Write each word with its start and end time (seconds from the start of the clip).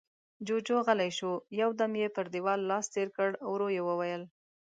جُوجُو 0.45 0.77
غلی 0.85 1.11
شو، 1.17 1.31
يو 1.59 1.69
دم 1.79 1.93
يې 2.01 2.07
پر 2.15 2.25
دېوال 2.33 2.59
لاس 2.69 2.85
تېر 2.93 3.07
کړ، 3.17 3.29
ورو 3.51 3.67
يې 3.75 3.81
وويل: 3.87 4.23